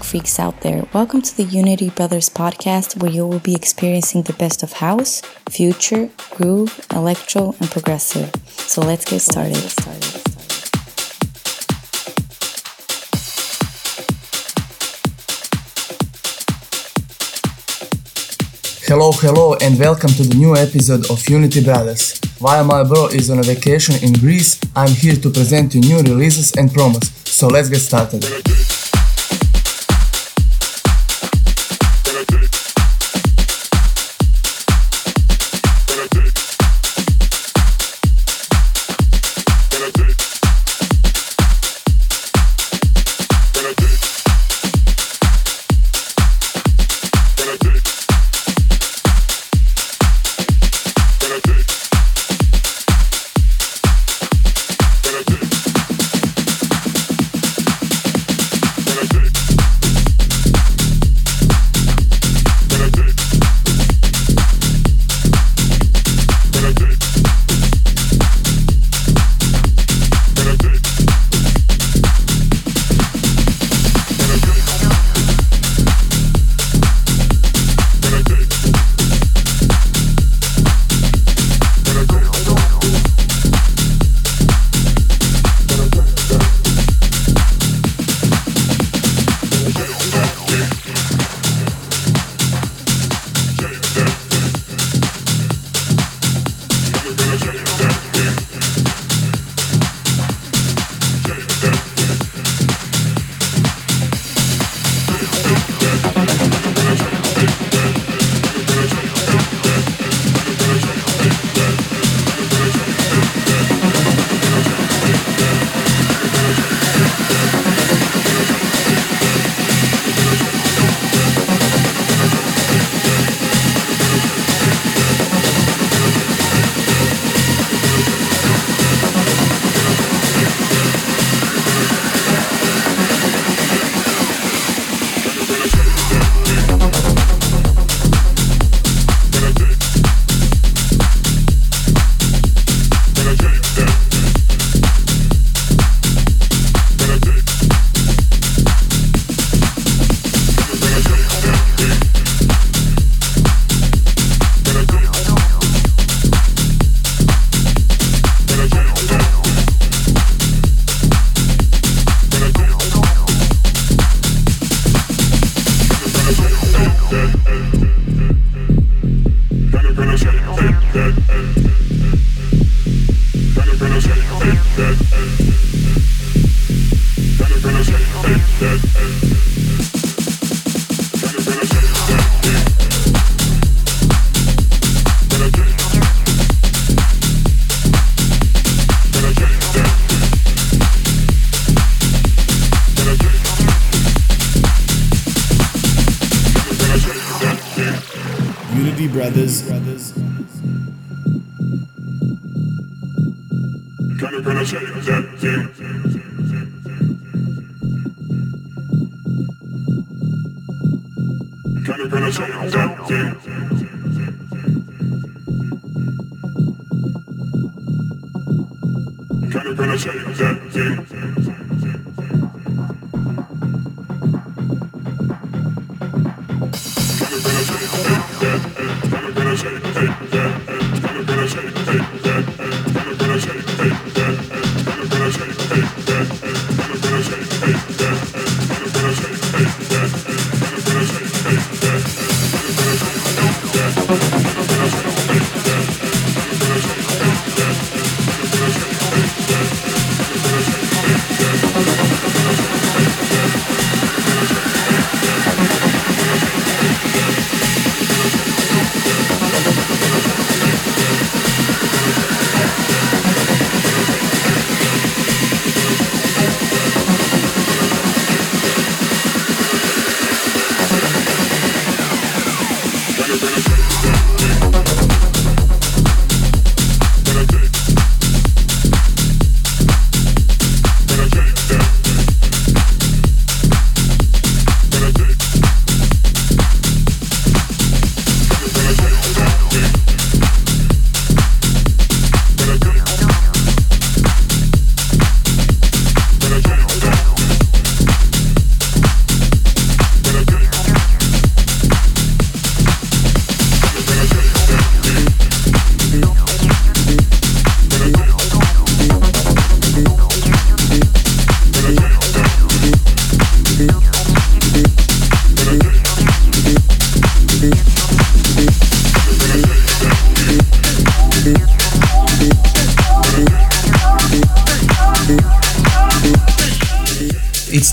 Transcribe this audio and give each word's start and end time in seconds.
music 0.00 0.10
freaks 0.10 0.38
out 0.38 0.60
there. 0.60 0.84
Welcome 0.94 1.22
to 1.22 1.36
the 1.36 1.44
Unity 1.44 1.90
Brothers 1.90 2.28
podcast, 2.28 3.00
where 3.02 3.10
you 3.10 3.26
will 3.26 3.40
be 3.40 3.54
experiencing 3.54 4.22
the 4.22 4.32
best 4.32 4.62
of 4.62 4.72
house, 4.74 5.22
future, 5.48 6.10
groove, 6.30 6.80
electro, 6.92 7.54
and 7.60 7.70
progressive. 7.70 8.30
So 8.46 8.80
let's 8.82 9.04
get 9.04 9.20
started. 9.20 9.56
Hello, 18.86 19.12
hello, 19.12 19.54
and 19.60 19.78
welcome 19.78 20.10
to 20.10 20.22
the 20.22 20.34
new 20.34 20.56
episode 20.56 21.10
of 21.10 21.28
Unity 21.28 21.62
Brothers. 21.62 22.20
While 22.38 22.64
my 22.64 22.84
bro 22.84 23.06
is 23.06 23.30
on 23.30 23.38
a 23.38 23.42
vacation 23.42 23.96
in 24.02 24.14
Greece, 24.14 24.58
I'm 24.74 24.90
here 24.90 25.16
to 25.16 25.30
present 25.30 25.74
you 25.74 25.80
new 25.80 25.98
releases 25.98 26.52
and 26.56 26.70
promos. 26.70 27.04
So 27.26 27.48
let's 27.48 27.68
get 27.68 27.80
started. 27.80 28.24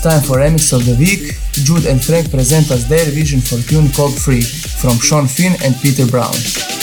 Time 0.08 0.22
for 0.22 0.38
remix 0.38 0.72
of 0.72 0.86
the 0.86 0.94
week. 0.94 1.36
Jude 1.52 1.84
and 1.84 2.02
Frank 2.02 2.30
present 2.30 2.70
us 2.70 2.84
their 2.84 3.04
vision 3.10 3.40
for 3.40 3.60
tune 3.68 3.90
called 3.92 4.18
Free 4.18 4.40
from 4.40 4.98
Sean 4.98 5.26
Finn 5.26 5.52
and 5.62 5.76
Peter 5.82 6.06
Brown. 6.06 6.77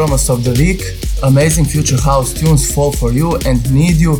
Promise 0.00 0.30
of 0.30 0.42
the 0.44 0.52
week. 0.52 0.80
Amazing 1.22 1.66
future 1.66 2.00
house 2.00 2.32
tunes 2.32 2.74
fall 2.74 2.90
for 2.90 3.12
you 3.12 3.36
and 3.44 3.58
need 3.70 3.96
you. 3.96 4.16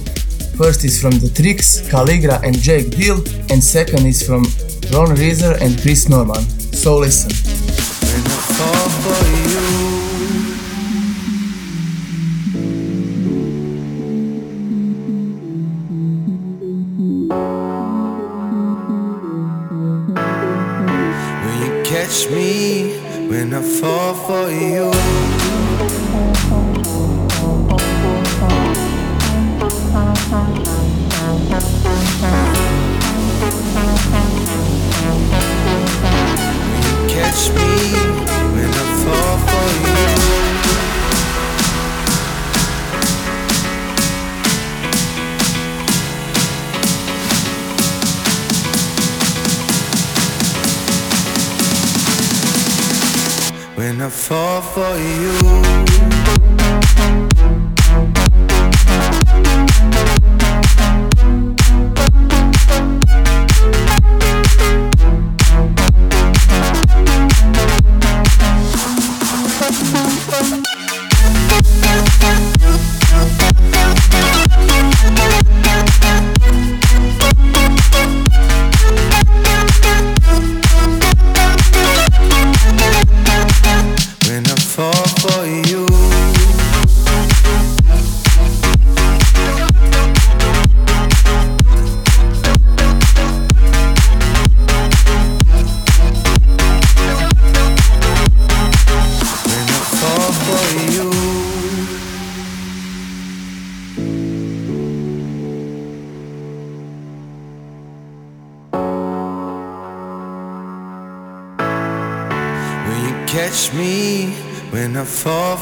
First 0.60 0.84
is 0.84 1.00
from 1.00 1.12
The 1.12 1.30
Tricks, 1.30 1.80
Caligra 1.88 2.42
and 2.42 2.54
Jake 2.54 2.90
Deal, 2.90 3.16
and 3.49 3.64
second 3.64 4.04
is 4.04 4.20
from 4.20 4.42
Ron 4.92 5.16
Reiser 5.16 5.58
and 5.62 5.80
Chris 5.80 6.06
Norman. 6.06 6.42
So 6.82 6.99
listen. 6.99 7.39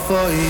For 0.09 0.31
you. 0.33 0.47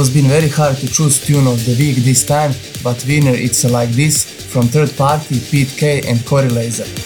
Was 0.00 0.08
been 0.08 0.28
very 0.28 0.48
hard 0.48 0.78
to 0.78 0.88
choose 0.88 1.20
tune 1.20 1.46
of 1.46 1.62
the 1.66 1.76
week 1.78 1.96
this 1.96 2.24
time, 2.24 2.52
but 2.82 3.04
winner 3.06 3.34
it's 3.34 3.70
like 3.70 3.90
this 3.90 4.24
from 4.50 4.62
third 4.62 4.90
party 4.96 5.38
Pete 5.50 5.74
K 5.76 6.00
and 6.08 6.24
Corey 6.24 6.48
Laser. 6.48 6.99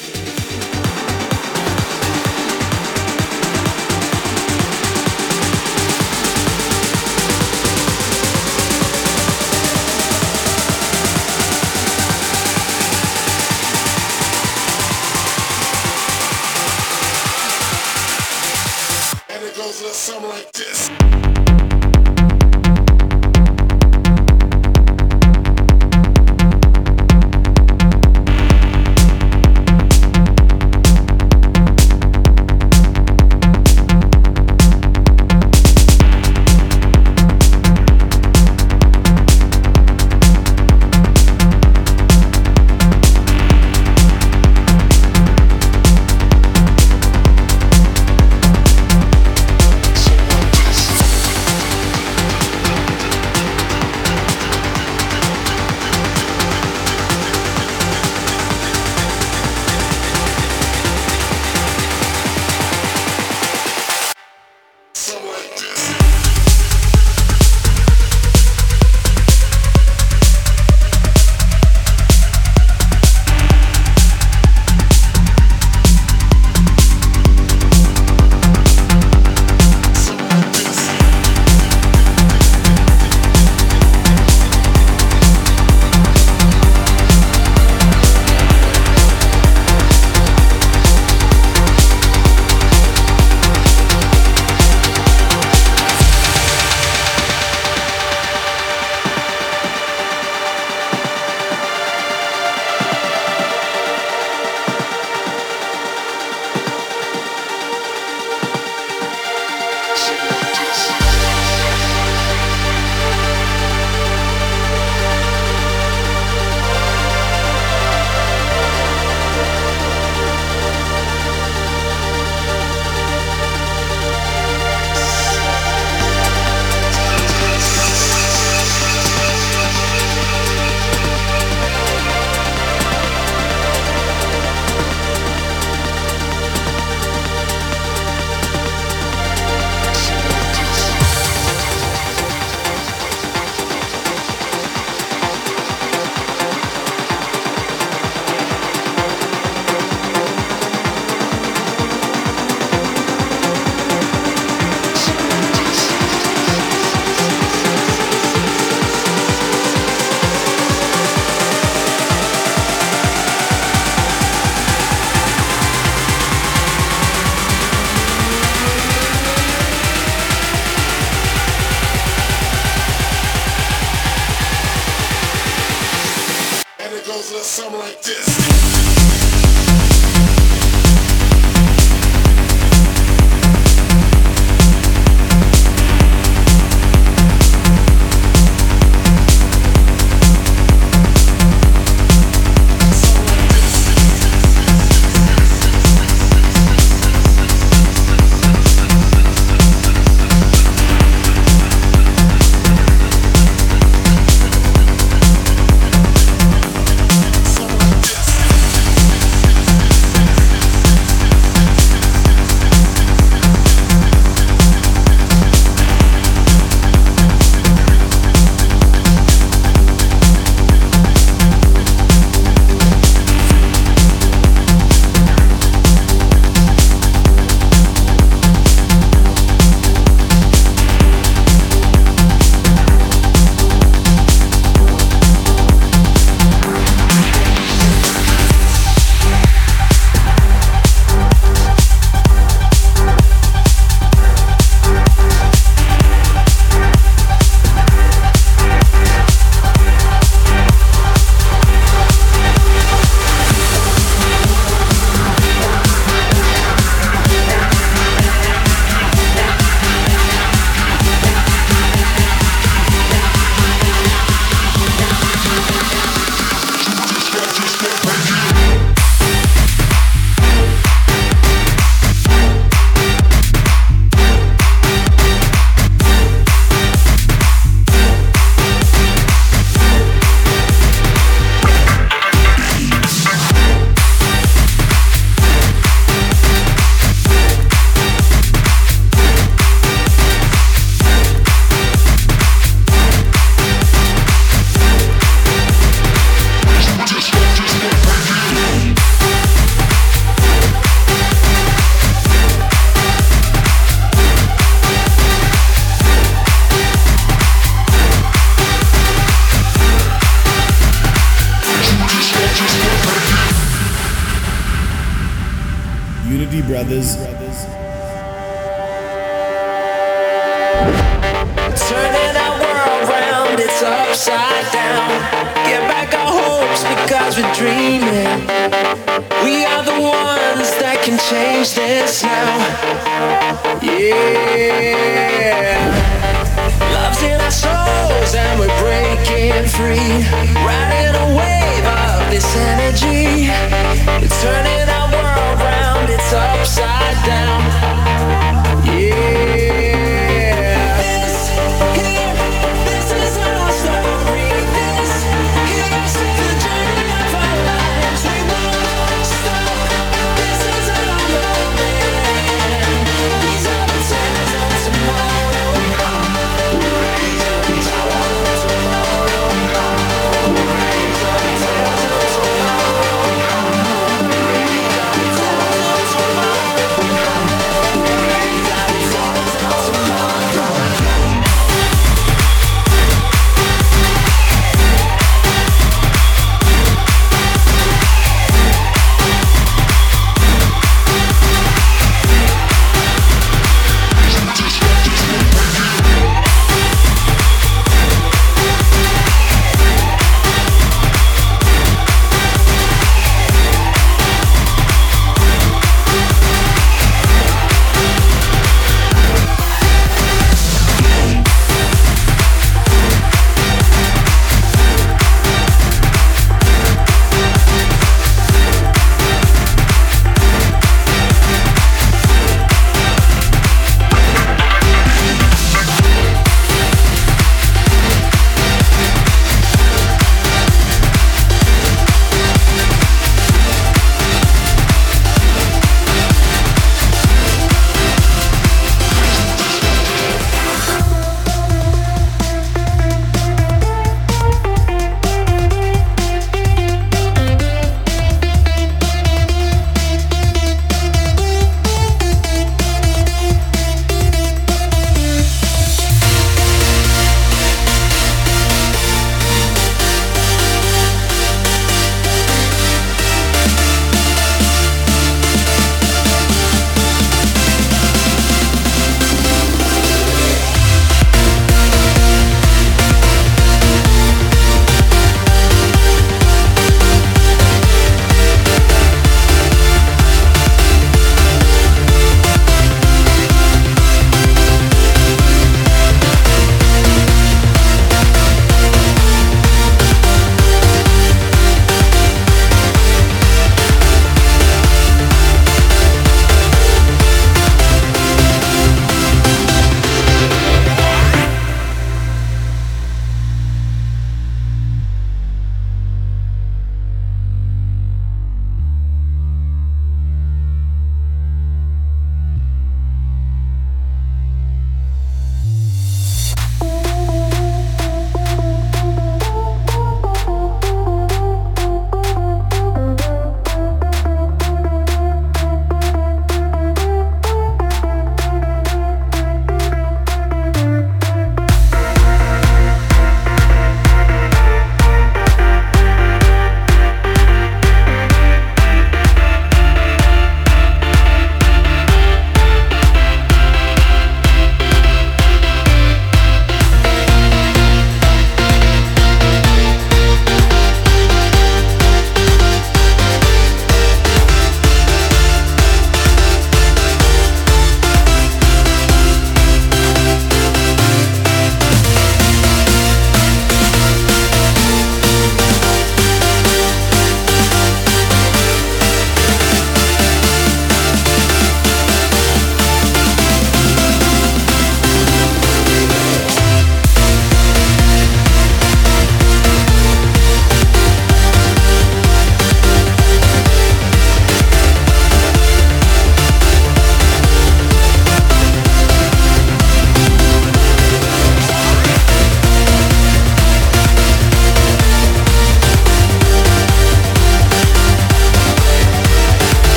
Unity 317.05 317.34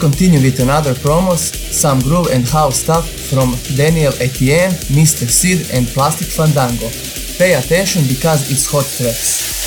continue 0.00 0.40
with 0.40 0.60
another 0.60 0.94
promos, 0.94 1.52
some 1.72 2.00
groove 2.00 2.28
and 2.32 2.48
house 2.48 2.80
stuff 2.80 3.08
from 3.08 3.54
Daniel 3.76 4.12
Etienne, 4.20 4.72
Mr. 4.88 5.28
Sid 5.28 5.70
and 5.74 5.86
Plastic 5.88 6.28
Fandango. 6.28 6.88
Pay 7.38 7.54
attention 7.54 8.02
because 8.08 8.50
it's 8.50 8.66
hot 8.70 8.84
tracks. 8.96 9.59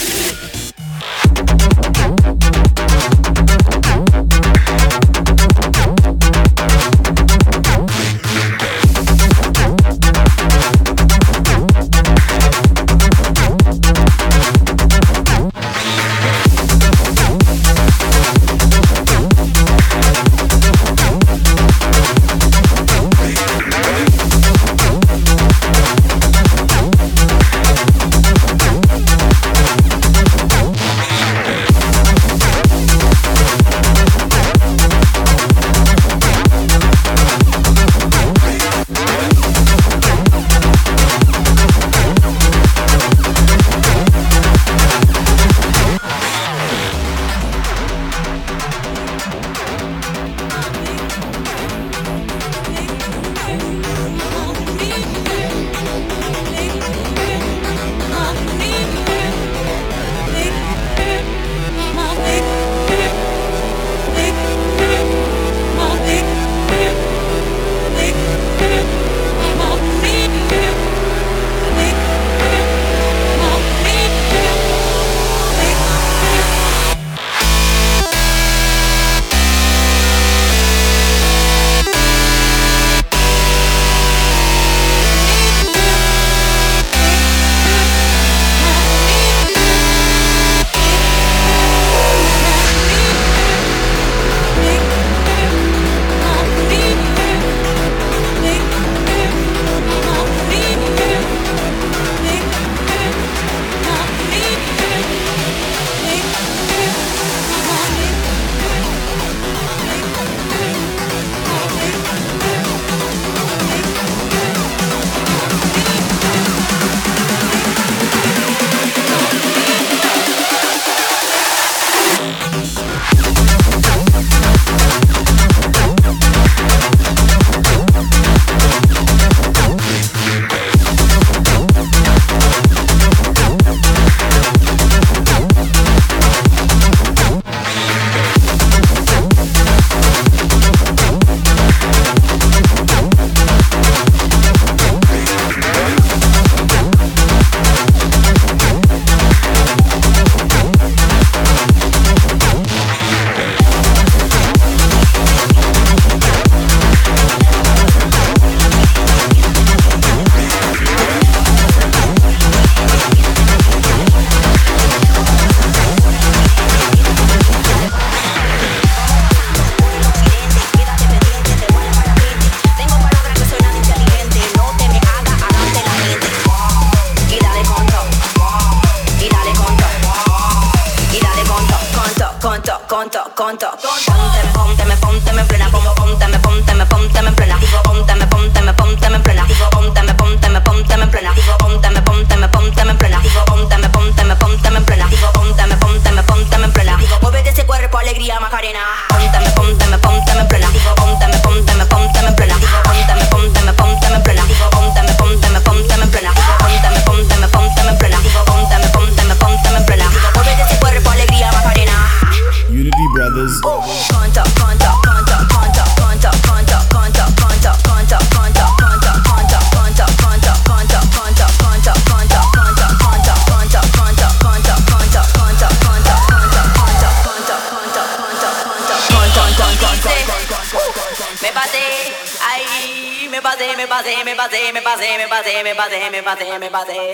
about 236.33 236.39
the 236.39 236.51
hear 236.51 236.63
about 236.63 236.87
to 236.87 236.93
hear. 236.93 237.12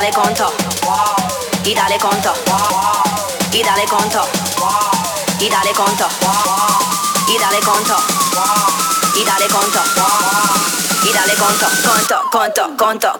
dale 0.00 0.12
conto, 0.12 0.52
y 1.64 1.74
dale 1.74 1.98
conto, 1.98 2.32
y 3.50 3.64
dale 3.64 3.84
conto, 3.84 4.28
y 5.40 5.48
dale 5.48 5.72
conto, 5.72 6.06
y 7.26 7.36
dale 7.36 7.58
conto, 7.58 7.96
y 9.16 9.24
dale 9.24 9.48
conto, 9.48 9.80
y 11.02 11.12
dale 11.12 11.34
conto, 11.34 11.66
conto, 11.82 12.22
conto, 12.30 12.76
conto, 12.76 13.17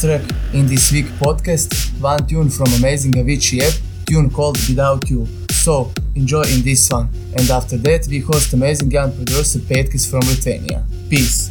track 0.00 0.22
in 0.52 0.66
this 0.66 0.92
week 0.92 1.06
podcast, 1.18 1.74
one 2.00 2.24
tune 2.26 2.48
from 2.48 2.66
amazing 2.74 3.12
Avicii 3.12 3.62
app, 3.62 3.74
tune 4.06 4.30
called 4.30 4.56
Without 4.68 5.10
You. 5.10 5.26
So 5.50 5.92
enjoy 6.14 6.42
in 6.42 6.62
this 6.62 6.88
one. 6.90 7.08
And 7.36 7.50
after 7.50 7.76
that 7.78 8.06
we 8.08 8.20
host 8.20 8.52
amazing 8.52 8.92
young 8.92 9.12
producer 9.12 9.58
Petkis 9.58 10.08
from 10.08 10.20
Lithuania. 10.20 10.84
Peace. 11.10 11.50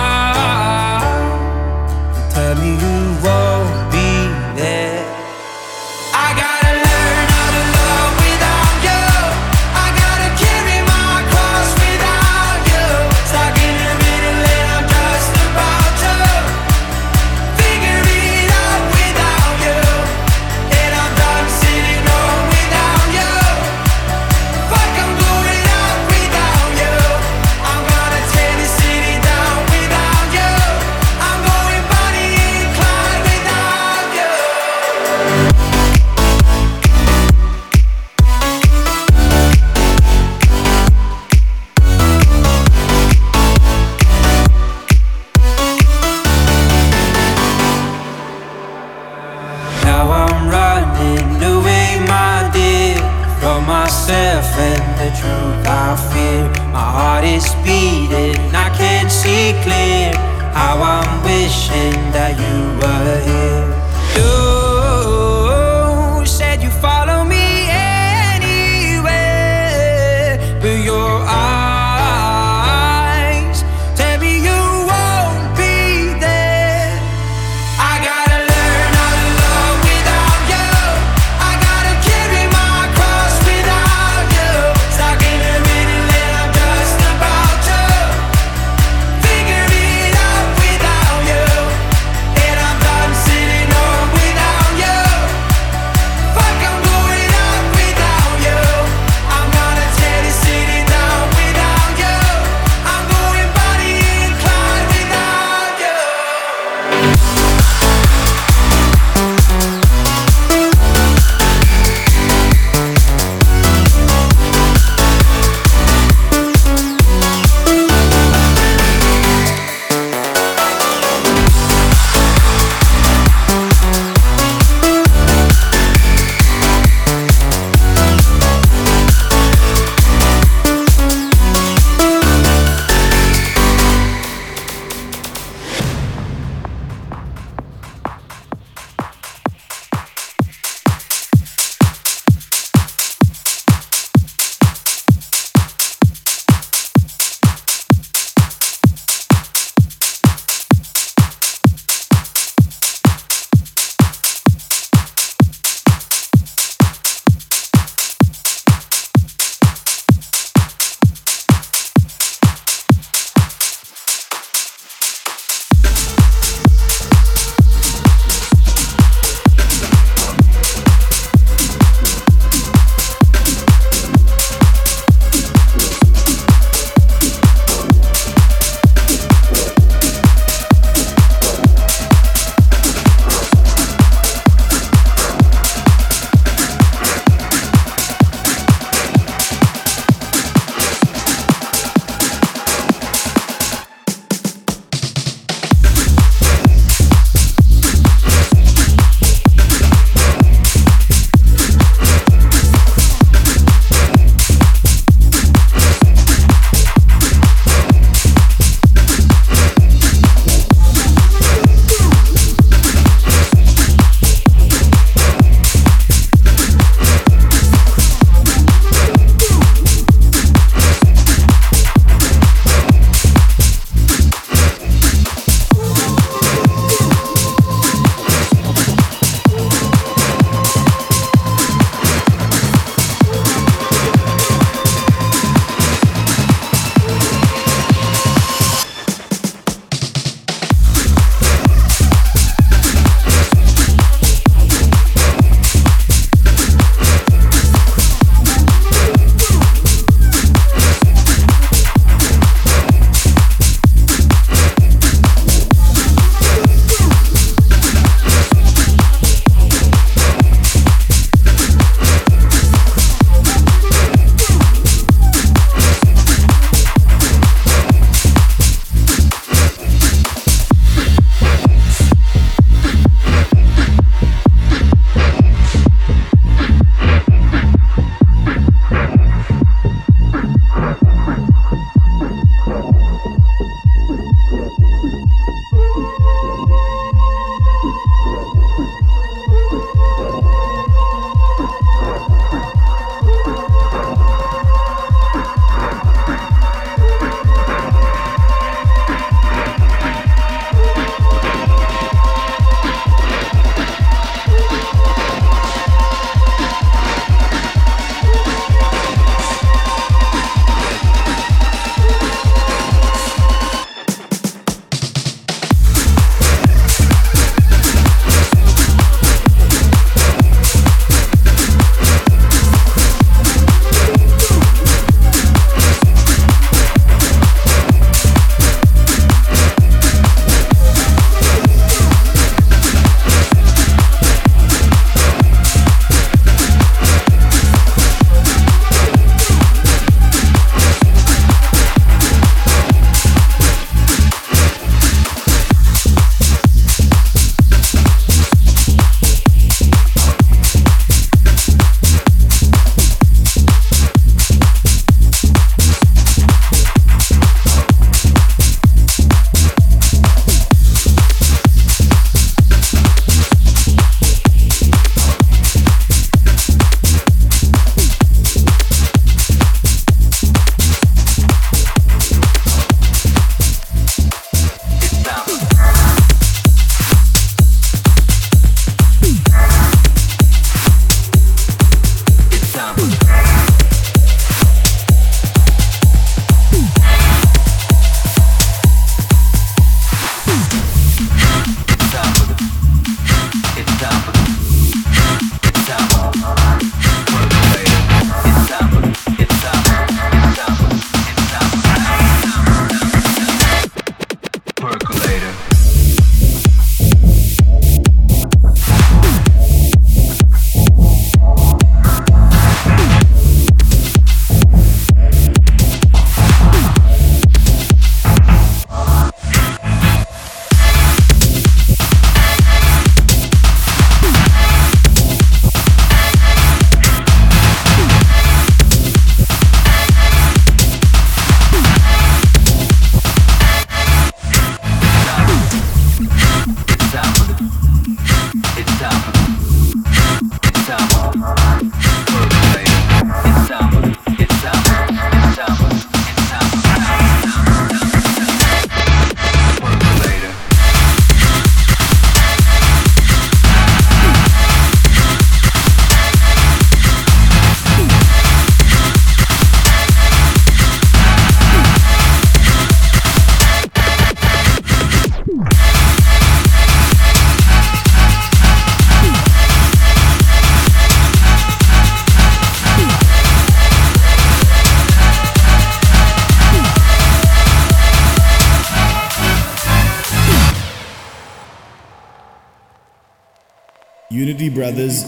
Unity 484.61 484.75
Brothers. 484.75 485.23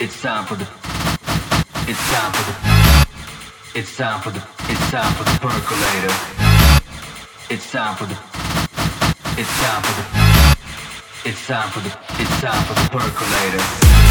It's 0.00 0.20
time 0.20 0.46
for 0.46 0.56
the. 0.56 0.66
It's 1.86 2.10
time 2.10 2.32
for 2.32 2.42
the. 2.50 3.78
It's 3.78 3.96
time 3.96 4.20
for 4.20 4.30
the. 4.30 4.42
It's 4.68 4.90
time 4.90 5.12
for 5.14 5.22
the 5.22 5.38
percolator. 5.40 6.14
It's 7.50 7.70
time 7.70 7.94
for 7.96 8.06
the. 8.06 8.18
It's 9.38 9.54
time 9.62 9.82
for 9.84 9.94
the. 9.94 11.28
It's 11.30 11.46
time 11.46 11.70
for 11.70 11.80
the. 11.80 11.96
It's 12.20 12.40
time 12.40 12.64
for 12.64 12.74
the 12.74 12.88
percolator. 12.90 14.01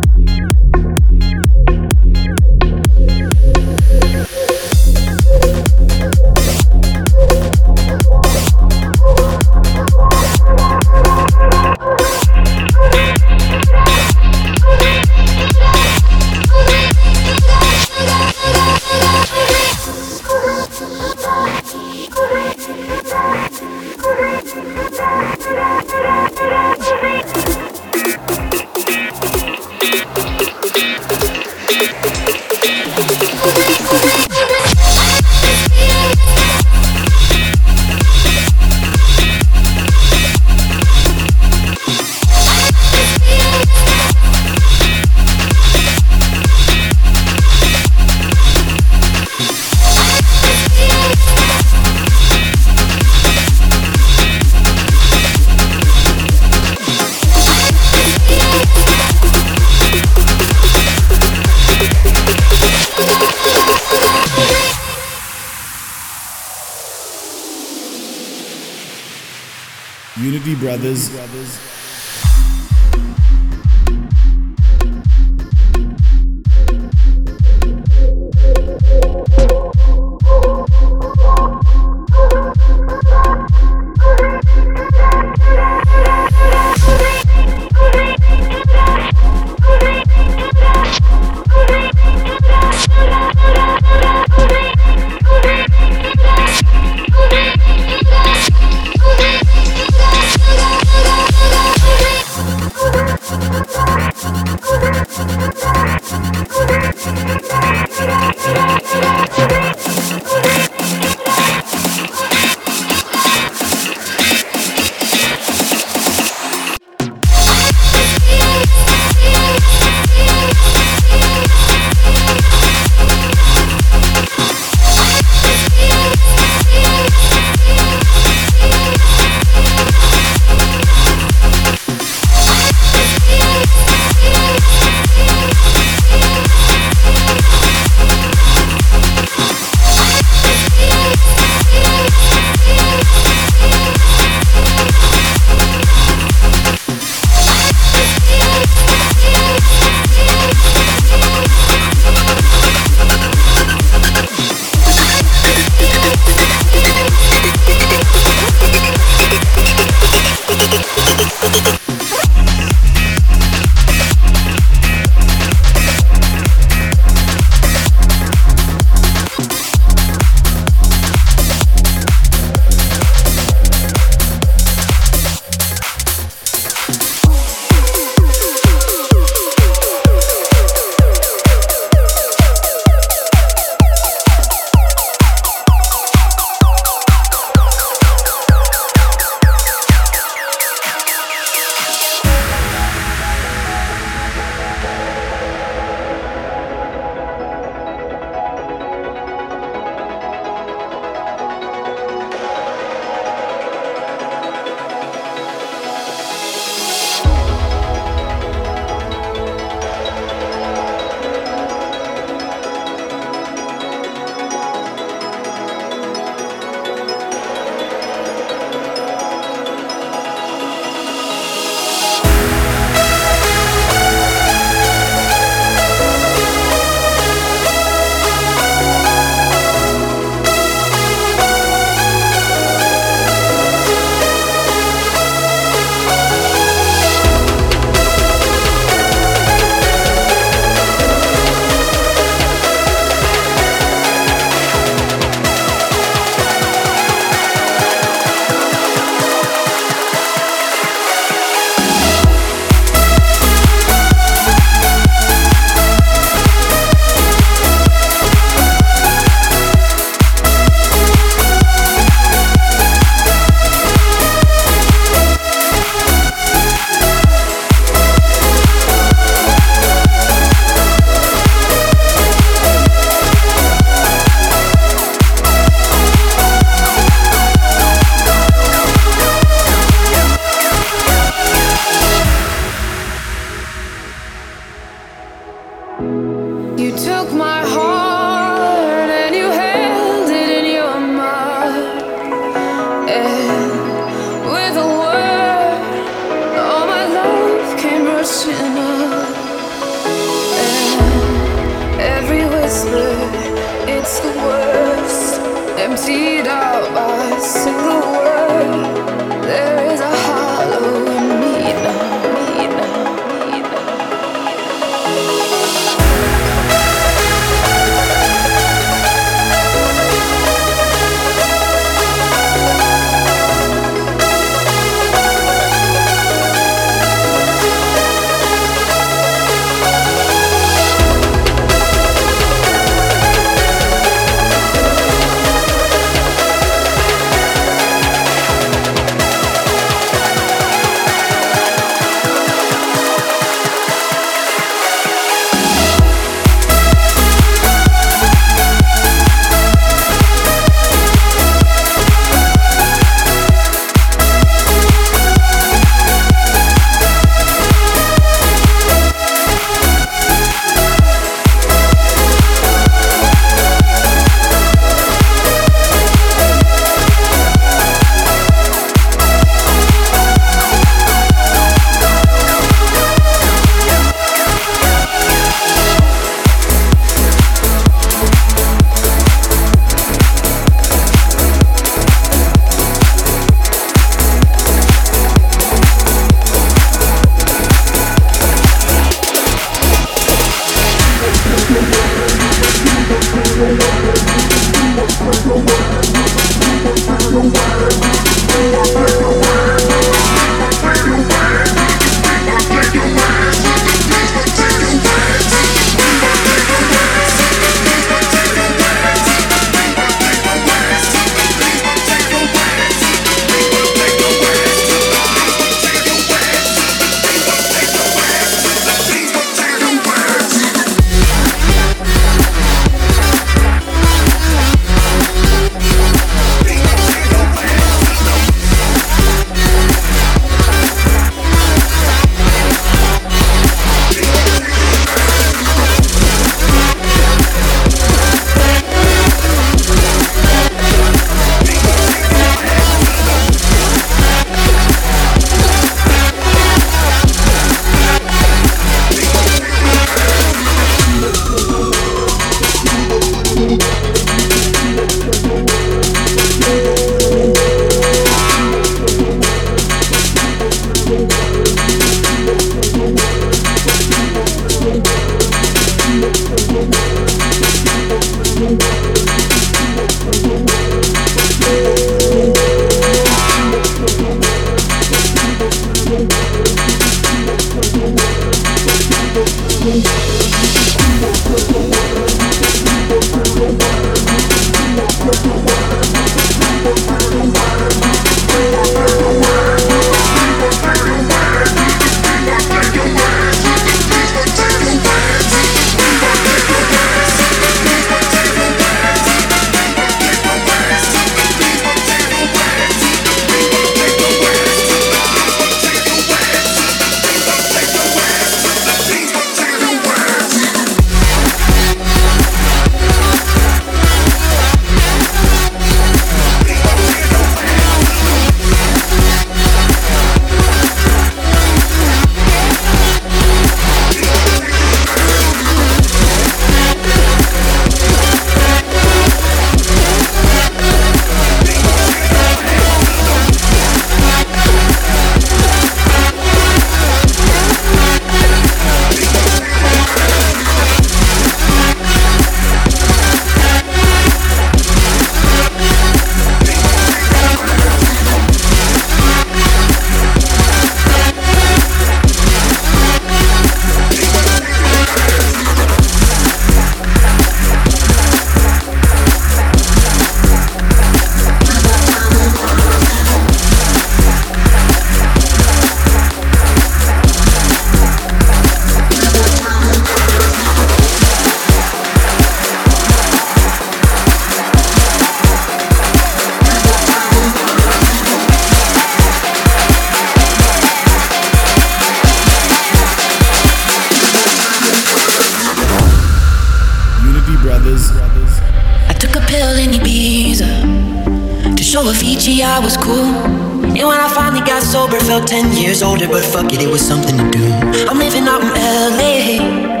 I 592.63 592.79
was 592.79 592.95
cool. 592.95 593.15
And 593.15 594.07
when 594.07 594.19
I 594.19 594.27
finally 594.33 594.61
got 594.65 594.83
sober, 594.83 595.19
felt 595.19 595.47
10 595.47 595.77
years 595.77 596.03
older, 596.03 596.27
but 596.27 596.43
fuck 596.43 596.71
it, 596.73 596.81
it 596.81 596.89
was 596.89 597.01
something 597.01 597.37
to 597.37 597.49
do. 597.49 597.63
I'm 598.07 598.19
living 598.19 598.47
out 598.47 598.61
in 598.61 598.69
LA. 598.69 600.00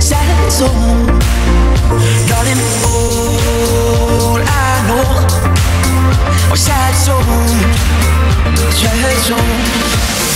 sad 0.00 0.52
soul. 0.52 0.68
Darling, 2.28 2.60
all 2.84 4.40
I 4.40 4.84
know 4.88 5.04
are 6.50 6.56
sad 6.56 6.94
souls, 6.94 7.52
sad 8.74 9.16
souls. 9.26 10.27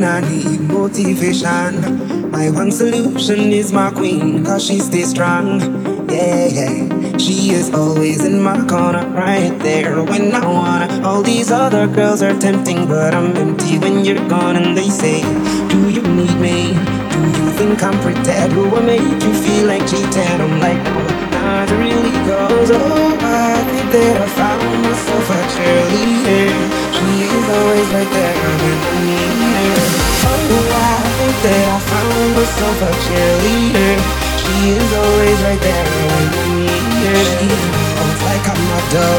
When 0.00 0.08
I 0.08 0.20
need 0.20 0.62
motivation, 0.62 2.30
my 2.30 2.48
one 2.48 2.72
solution 2.72 3.52
is 3.52 3.70
my 3.70 3.90
queen, 3.90 4.42
cause 4.42 4.64
she 4.64 4.78
stays 4.78 5.10
strong. 5.10 5.60
Yeah, 6.08 6.46
yeah. 6.46 7.18
She 7.18 7.50
is 7.50 7.74
always 7.74 8.24
in 8.24 8.40
my 8.40 8.66
corner, 8.66 9.06
right 9.10 9.54
there 9.58 10.02
when 10.02 10.34
I 10.34 10.46
wanna. 10.46 11.06
All 11.06 11.20
these 11.20 11.50
other 11.50 11.86
girls 11.86 12.22
are 12.22 12.32
tempting, 12.32 12.86
but 12.88 13.12
I'm 13.12 13.36
empty 13.36 13.78
when 13.78 14.02
you're 14.02 14.26
gone. 14.26 14.56
And 14.56 14.74
they 14.74 14.88
say, 14.88 15.20
Do 15.68 15.90
you 15.90 16.00
need 16.00 16.34
me? 16.40 16.72
Do 17.12 17.20
you 17.36 17.50
think 17.60 17.82
I'm 17.82 18.00
pretend? 18.00 18.54
Do 18.54 18.74
I 18.74 18.80
make 18.80 19.22
you 19.22 19.34
feel 19.44 19.66
like 19.66 19.82
cheating? 19.86 20.40
I'm 20.40 20.60
like, 20.60 20.82
no, 20.82 20.96
not 21.44 21.70
really, 21.72 22.16
cause 22.24 22.70
oh, 22.72 23.18
I 23.20 23.52
think 23.68 23.92
that 23.92 24.16
I 24.22 24.28
found 24.28 24.82
myself 24.82 25.28
a 25.28 25.40
cheerleader. 25.52 26.79
She 26.90 27.06
is 27.22 27.46
always 27.48 27.88
right 27.94 28.10
there 28.10 28.34
when 28.34 28.78
I 28.82 28.96
need 29.06 29.38
her. 29.54 29.78
Oh, 30.26 30.74
I 30.74 30.98
think 31.16 31.36
that 31.46 31.64
I 31.70 31.78
found 31.86 32.30
myself 32.34 32.78
a 32.82 32.90
cheerleader. 33.06 33.94
She 34.42 34.74
is 34.74 34.90
always 34.98 35.38
right 35.46 35.62
there 35.62 35.86
when 35.86 36.10
I 36.10 36.24
need 36.50 36.82
her. 37.06 37.18
She 37.30 37.46
holds 37.94 38.20
like 38.26 38.46
a 38.50 38.54
model. 38.66 39.16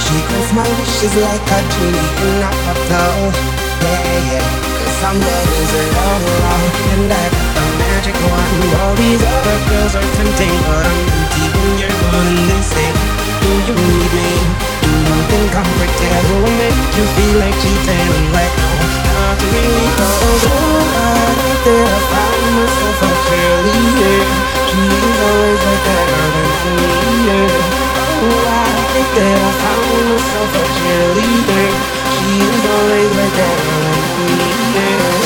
She 0.00 0.16
grants 0.24 0.52
my 0.56 0.64
wishes 0.64 1.14
like 1.20 1.46
a 1.52 1.58
genie 1.76 2.08
in 2.24 2.40
a 2.48 2.52
bottle. 2.64 3.28
Yeah, 3.84 4.32
yeah. 4.32 4.48
Cause 4.80 5.00
I'm 5.04 5.18
the 5.20 5.36
wizard 5.52 5.92
all 5.92 6.20
along. 6.32 6.64
And 6.96 7.12
I 7.12 7.24
got 7.28 7.48
the 7.52 7.64
magic 7.76 8.16
wand. 8.24 8.72
All 8.80 8.94
these 8.96 9.20
other 9.20 9.58
girls 9.68 9.94
are 10.00 10.08
tempting, 10.16 10.56
but 10.64 10.84
I'm 10.88 11.00
empty 11.12 11.44
when 11.52 11.72
you're 11.76 11.96
gone. 12.08 12.36
And 12.56 12.64
say, 12.64 12.88
Do 13.44 13.50
you 13.68 13.76
need 13.76 14.12
me? 14.16 14.71
I'm 15.06 15.68
pretend? 15.76 16.24
Will 16.30 16.54
make 16.58 16.80
you 16.96 17.04
feel 17.14 17.34
like 17.38 17.54
oh, 17.54 17.62
cheating? 17.62 18.08
I'm 18.08 18.26
like, 18.32 18.54
no, 18.56 18.70
not 19.12 19.36
really. 19.42 19.86
I 19.92 21.28
think 21.42 21.60
that 21.66 21.86
I 21.86 22.00
found 22.10 22.46
myself 22.56 23.02
a 23.02 23.10
cheerleader. 23.26 24.18
She 24.68 24.80
is 24.82 25.18
always 25.26 25.60
right 25.62 25.82
there 25.86 26.06
when 26.10 26.32
I 26.32 26.54
need 26.62 27.28
her. 27.30 27.50
Oh, 28.22 28.46
I 28.48 28.70
think 28.92 29.10
that 29.18 29.38
I 29.38 29.52
found 29.62 30.02
myself 30.10 30.52
a 30.56 30.64
cheerleader. 30.76 31.68
Is 32.22 32.64
always 32.64 33.10
right 33.18 33.34
there 33.36 33.58
when 33.66 33.82
I 33.82 34.00
need 34.18 34.56
her. 34.76 35.21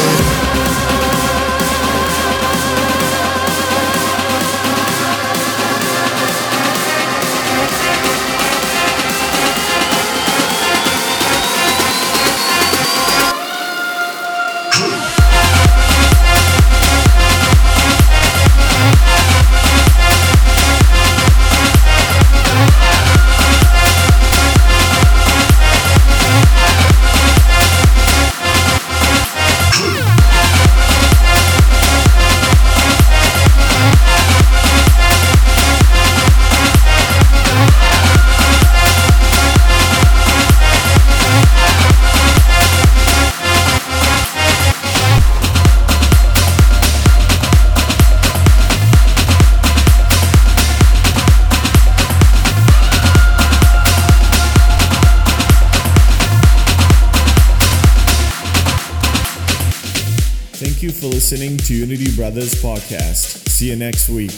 Brothers 62.27 62.57
Podcast. 62.57 63.48
See 63.48 63.70
you 63.70 63.77
next 63.77 64.09
week. 64.09 64.32